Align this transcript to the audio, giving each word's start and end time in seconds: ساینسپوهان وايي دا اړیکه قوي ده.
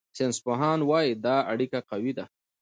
ساینسپوهان 0.17 0.79
وايي 0.89 1.11
دا 1.25 1.35
اړیکه 1.51 1.79
قوي 1.89 2.11
ده. 2.17 2.25